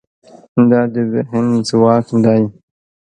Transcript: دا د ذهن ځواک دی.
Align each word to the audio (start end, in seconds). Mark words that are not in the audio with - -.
دا 0.69 0.81
د 0.93 0.95
ذهن 1.13 1.45
ځواک 1.69 2.07
دی. 2.23 2.43